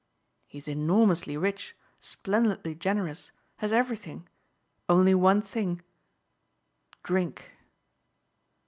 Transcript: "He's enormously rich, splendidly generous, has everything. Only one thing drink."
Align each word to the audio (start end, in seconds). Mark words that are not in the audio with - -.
"He's 0.47 0.67
enormously 0.67 1.37
rich, 1.37 1.75
splendidly 1.99 2.73
generous, 2.73 3.31
has 3.57 3.71
everything. 3.71 4.27
Only 4.89 5.13
one 5.13 5.41
thing 5.41 5.83
drink." 7.03 7.51